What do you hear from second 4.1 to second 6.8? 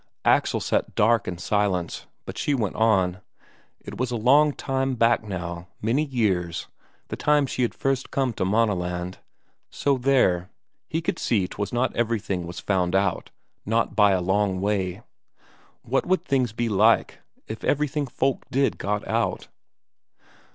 long time back now, many years,